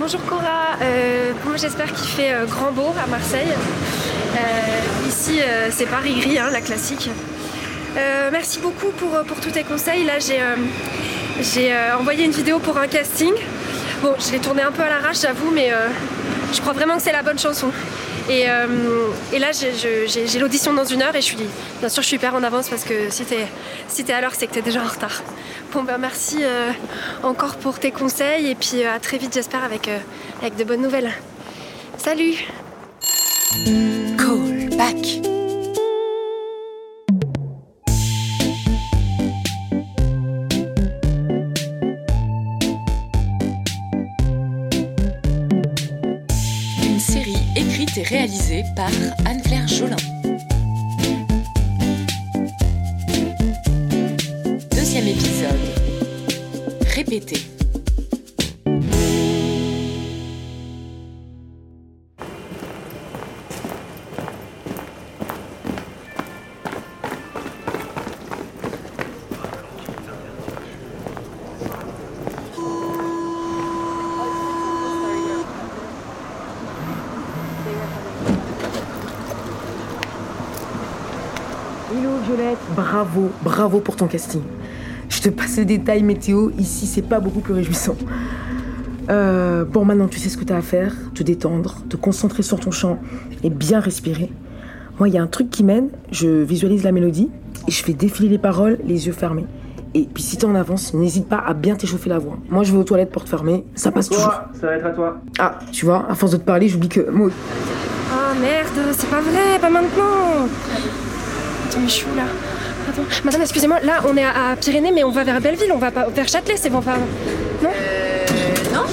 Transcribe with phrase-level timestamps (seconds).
[0.00, 3.48] Bonjour Cora, euh, moi j'espère qu'il fait euh, grand beau à Marseille.
[3.50, 7.10] Euh, ici euh, c'est Paris gris, hein, la classique.
[8.30, 10.04] Merci beaucoup pour, pour tous tes conseils.
[10.04, 13.32] Là j'ai envoyé une vidéo pour un casting.
[14.00, 15.72] Bon, je l'ai tourné un peu à l'arrache, j'avoue, mais
[16.52, 17.72] je crois vraiment que c'est la bonne chanson.
[18.28, 18.66] Et, euh,
[19.32, 21.36] et là j'ai- l'audition dans une heure et je suis
[21.80, 23.46] bien sûr je suis hyper en avance parce que si t'es
[23.88, 25.22] si à l'heure c'est que t'es déjà en retard.
[25.72, 26.70] Bon ben merci euh,
[27.22, 29.88] encore pour tes conseils et puis euh, à très vite j'espère avec,
[30.42, 31.10] avec de bonnes nouvelles.
[31.96, 32.34] Salut
[34.18, 35.37] Call back.
[47.80, 48.90] Écrite et réalisée par
[49.24, 49.96] Anne-Claire Jolin.
[54.72, 55.60] Deuxième épisode.
[56.94, 57.57] Répétez.
[81.90, 84.42] Hello Violette, bravo, bravo pour ton casting.
[85.08, 87.96] Je te passe les détails météo, ici c'est pas beaucoup plus réjouissant.
[89.08, 92.42] Euh, bon maintenant tu sais ce que tu as à faire, te détendre, te concentrer
[92.42, 92.98] sur ton chant
[93.42, 94.30] et bien respirer.
[94.98, 97.30] Moi il y a un truc qui mène, je visualise la mélodie
[97.66, 99.46] et je fais défiler les paroles les yeux fermés.
[99.94, 102.36] Et puis si t'es en avance, n'hésite pas à bien t'échauffer la voix.
[102.50, 104.42] Moi je vais aux toilettes porte fermée, ça passe toujours.
[104.60, 105.22] ça va être à toi.
[105.38, 107.30] Ah, tu vois, à force de te parler, j'oublie que moi
[108.12, 110.48] Ah merde, c'est pas vrai, pas maintenant
[111.68, 112.22] Attends, mais je suis où là
[112.88, 115.78] Attends, madame, excusez-moi, là on est à, à Pyrénées, mais on va vers Belleville, on
[115.78, 116.96] va pas vers Châtelet, c'est bon, pas.
[117.62, 118.26] Non Euh.
[118.74, 118.84] Non.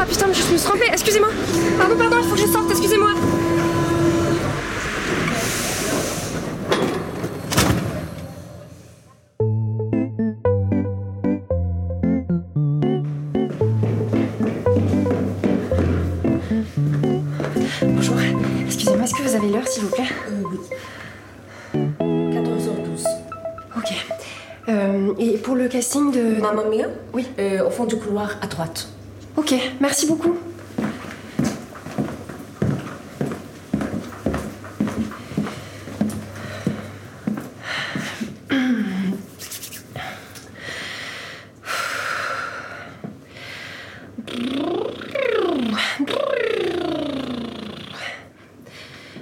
[0.00, 1.28] Ah putain, mais je me suis trompée, excusez-moi.
[1.78, 3.10] Pardon, pardon, il faut que je sorte, excusez-moi.
[17.82, 18.16] Bonjour,
[18.66, 20.04] excusez-moi, est-ce que vous avez l'heure, s'il vous plaît?
[20.28, 20.42] Euh,
[25.18, 26.40] et pour le casting de.
[26.40, 27.26] Maman Mia Oui.
[27.38, 28.88] Euh, au fond du couloir à droite.
[29.36, 30.36] Ok, merci beaucoup.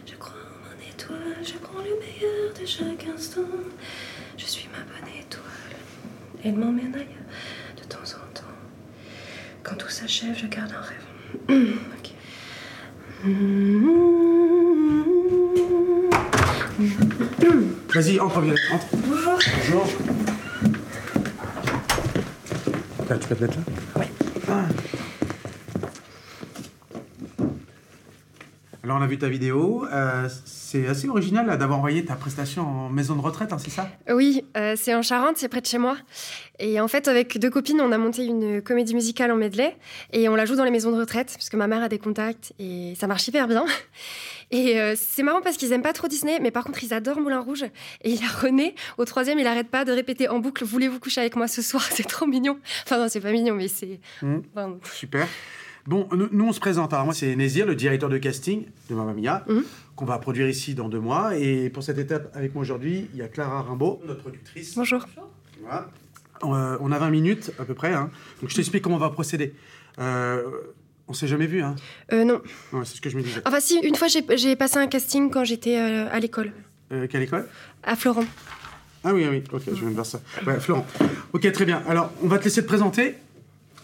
[0.06, 3.41] Je crois en mon étoile, je prends le meilleur de chaque instant.
[4.37, 5.43] Je suis ma bonne étoile.
[6.44, 7.09] Elle m'emmène ailleurs
[7.76, 8.44] de temps en temps.
[9.62, 11.04] Quand tout s'achève, je garde un rêve.
[11.99, 12.12] Ok.
[17.94, 18.87] Vas-y, entre, Violette, entre.
[19.06, 19.38] Bonjour.
[19.56, 19.87] Bonjour.
[23.09, 23.56] Là, tu peux te mettre
[23.97, 24.05] là.
[24.49, 24.65] Ah.
[28.84, 29.87] Alors, on a vu ta vidéo.
[29.93, 30.28] euh,
[30.70, 33.88] c'est assez original d'avoir envoyé ta prestation en maison de retraite, hein, c'est ça?
[34.10, 35.96] Oui, euh, c'est en Charente, c'est près de chez moi.
[36.58, 39.74] Et en fait, avec deux copines, on a monté une comédie musicale en medley
[40.12, 41.98] et on la joue dans les maisons de retraite parce que ma mère a des
[41.98, 43.64] contacts et ça marche hyper bien.
[44.50, 47.20] Et euh, c'est marrant parce qu'ils aiment pas trop Disney, mais par contre, ils adorent
[47.20, 47.64] Moulin Rouge.
[48.02, 51.20] Et il a René, au troisième, il arrête pas de répéter en boucle Voulez-vous coucher
[51.20, 51.82] avec moi ce soir?
[51.92, 52.58] C'est trop mignon.
[52.84, 54.00] Enfin, non, c'est pas mignon, mais c'est.
[54.22, 55.26] Enfin, Super.
[55.86, 56.92] Bon, nous, on se présente.
[56.92, 59.64] Alors, moi, c'est Nézir, le directeur de casting de Mamma Mia, Mhm.
[59.98, 61.36] Qu'on va produire ici dans deux mois.
[61.36, 64.76] Et pour cette étape, avec moi aujourd'hui, il y a Clara Rimbaud, notre productrice.
[64.76, 65.04] bonjour.
[65.60, 65.88] Voilà.
[66.44, 67.92] Euh, on a 20 minutes à peu près.
[67.92, 68.08] hein.
[68.41, 69.54] Donc je t'explique comment on va procéder.
[69.98, 70.44] Euh,
[71.08, 71.75] on s'est jamais vu, hein
[72.12, 72.41] Euh, non.
[72.72, 73.41] Ouais, C'est ce que je me disais.
[73.44, 76.53] Enfin, si, une fois, j'ai passé un casting quand j'étais euh, à l'école,
[76.92, 77.48] Euh, quelle école?
[77.82, 78.25] À Florent.
[79.03, 80.20] Ah oui, ah oui, ok, je viens de voir ça.
[80.47, 80.87] Ouais, Florent.
[81.32, 81.82] Ok, très bien.
[81.88, 83.14] Alors, on va te laisser te présenter.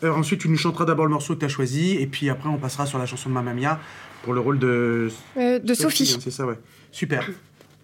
[0.05, 1.97] Euh, ensuite, tu nous chanteras d'abord le morceau que tu as choisi.
[1.97, 3.81] Et puis après, on passera sur la chanson de Mamma Mia
[4.23, 5.11] pour le rôle de...
[5.37, 6.13] Euh, de Sophie.
[6.15, 6.59] hein, C'est ça, ouais.
[6.93, 7.29] Super.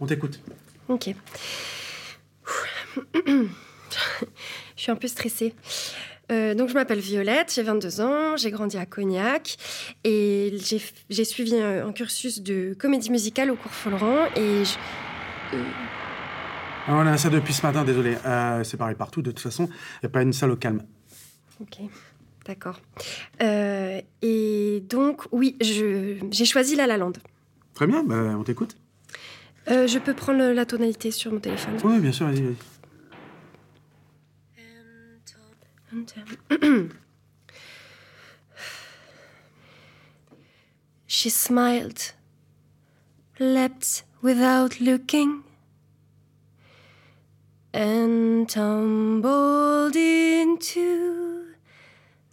[0.01, 0.41] On t'écoute.
[0.89, 1.11] Ok.
[4.77, 5.55] Je suis un peu stressée.
[6.33, 9.57] Euh, donc, je m'appelle Violette, j'ai 22 ans, j'ai grandi à Cognac
[10.05, 10.57] et
[11.11, 15.59] j'ai suivi un, un cursus de comédie musicale au cours Folleran et je-
[16.87, 18.17] Ah, on a ça depuis ce matin, désolé.
[18.25, 19.65] Euh, c'est pareil partout, de toute façon.
[19.65, 20.85] Il n'y a pas une salle au calme.
[21.61, 21.79] Ok,
[22.51, 22.81] d'accord.
[23.43, 27.13] Euh, et donc, oui, j'ai choisi La La Land.
[27.75, 28.77] Très bien, bah, on t'écoute.
[29.69, 31.77] Euh, je peux prendre la tonalité sur mon téléphone.
[31.85, 32.57] Oui, bien sûr, vas-y, vas-y.
[41.07, 42.15] She smiled,
[43.39, 45.43] leapt without looking,
[47.73, 51.30] and tumbled into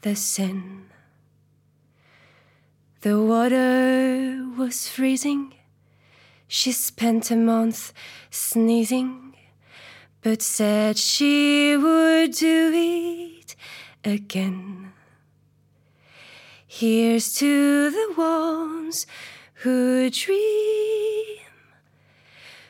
[0.02, 0.84] the Seine.
[3.02, 5.54] The water was freezing.
[6.48, 7.94] She spent a month
[8.30, 9.36] sneezing,
[10.22, 13.56] but said she would do it
[14.04, 14.94] again.
[16.66, 19.08] Here's to the ones
[19.62, 21.38] who dream,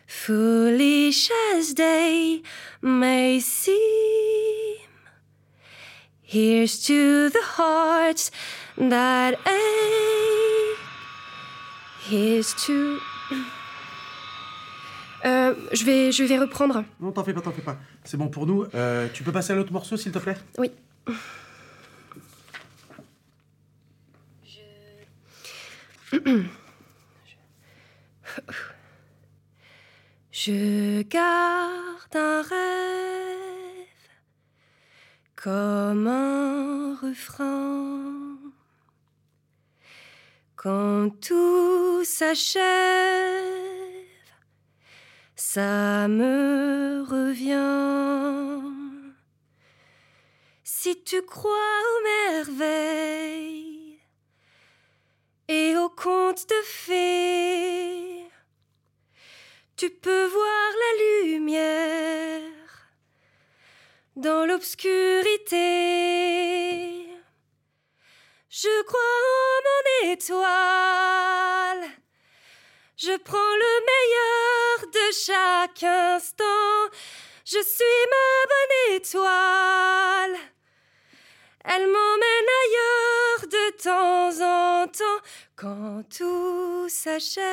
[0.06, 2.42] foolish as they
[2.82, 4.27] may seem.
[6.30, 8.32] Here's to the hearts
[8.78, 10.78] that ache.
[12.10, 13.00] Here's to.
[15.26, 16.84] Euh, je, vais, je vais reprendre.
[17.00, 17.78] Non, t'en fais pas, t'en fais pas.
[18.04, 18.66] C'est bon pour nous.
[18.76, 20.36] Euh, tu peux passer à l'autre morceau, s'il te plaît?
[20.58, 20.70] Oui.
[30.32, 33.57] Je garde un rêve
[35.48, 38.38] comme un refrain.
[40.58, 42.66] Quand tout s'achève,
[45.38, 48.62] ça me revient.
[50.66, 52.04] Si tu crois aux
[52.44, 54.02] merveilles
[55.48, 58.26] et aux contes de fées,
[59.78, 62.57] tu peux voir la lumière
[64.18, 65.58] dans l'obscurité.
[68.50, 71.84] Je crois en mon étoile.
[72.98, 76.90] Je prends le meilleur de chaque instant.
[77.46, 80.38] Je suis ma bonne étoile.
[81.64, 85.22] Elle m'emmène ailleurs de temps en temps
[85.56, 87.44] quand tout s'achève.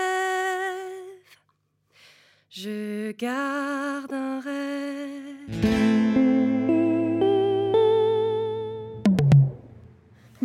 [2.49, 5.85] Je garde un rêve.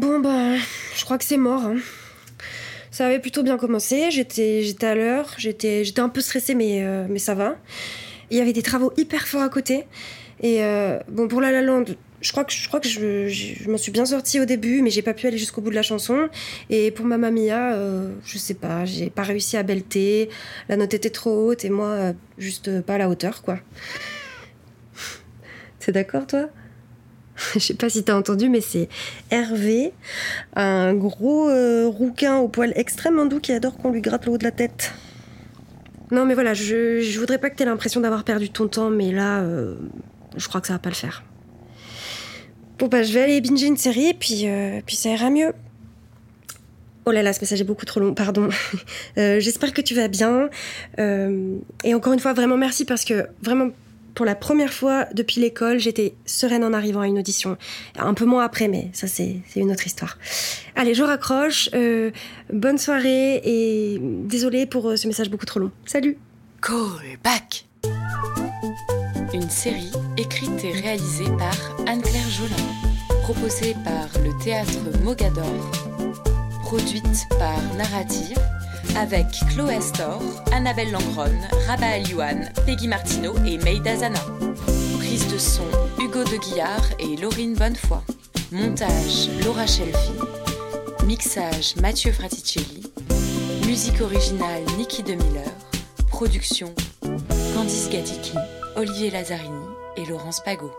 [0.09, 0.56] Bon bah,
[0.95, 1.61] je crois que c'est mort.
[1.61, 1.75] hein.
[2.89, 4.09] Ça avait plutôt bien commencé.
[4.09, 5.35] J'étais, j'étais à l'heure.
[5.38, 7.57] J'étais, un peu stressée, mais euh, mais ça va.
[8.31, 9.85] Il y avait des travaux hyper forts à côté.
[10.41, 11.61] Et euh, bon, pour La La
[12.21, 14.89] je crois que je crois que je, je- m'en suis bien sortie au début, mais
[14.89, 16.27] j'ai pas pu aller jusqu'au bout de la chanson.
[16.71, 20.29] Et pour Mamma Mia, euh, je sais pas, j'ai pas réussi à belter.
[20.69, 23.59] La note était trop haute et moi, euh, juste pas à la hauteur, quoi.
[25.79, 26.50] T'es d'accord, toi?
[27.53, 28.89] Je sais pas si t'as entendu, mais c'est
[29.31, 29.94] Hervé,
[30.56, 34.38] un gros euh, rouquin au poil extrêmement doux qui adore qu'on lui gratte le haut
[34.38, 34.94] de la tête.
[36.12, 39.41] Non, mais voilà, je, voudrais pas que t'aies l'impression d'avoir perdu ton temps, mais là,
[39.41, 39.75] euh,
[40.36, 41.24] je crois que ça va pas le faire.
[42.80, 45.53] Bon, bah, je vais aller binger une série et puis, euh, puis ça ira mieux.
[47.06, 48.50] Oh là là, ce message est beaucoup trop long, pardon.
[49.15, 50.50] J'espère que tu vas bien.
[50.97, 53.69] Et encore une fois, vraiment merci parce que vraiment,
[54.19, 57.56] pour la première fois depuis l'école, j'étais sereine en arrivant à une audition.
[57.95, 60.18] Un peu moins après, mais ça, c'est une autre histoire.
[60.75, 61.69] Allez, je raccroche.
[61.74, 62.12] Euh,
[62.51, 65.71] bonne soirée et désolée pour euh, ce message beaucoup trop long.
[65.86, 66.18] Salut
[66.62, 67.66] Call back.
[69.33, 71.56] Une série écrite et réalisée par
[71.88, 75.72] Anne-Claire Jolin, proposée par le théâtre Mogador,
[76.65, 78.38] produite par Narrative,
[78.98, 81.31] avec Chloé Astor, Annabelle Langron,
[81.67, 84.19] Rabat Aliouane, Peggy Martineau et Meida Zana.
[84.98, 85.63] Prise de son
[86.00, 88.00] Hugo de Guillard et Laurine Bonnefoy.
[88.51, 90.19] Montage Laura Shelfie.
[91.05, 92.84] Mixage Mathieu Fraticelli.
[93.65, 95.51] Musique originale Niki de Miller.
[96.10, 96.74] Production
[97.55, 98.38] Candice Gadicki,
[98.75, 99.65] Olivier Lazzarini
[99.98, 100.72] et Laurence Pagot.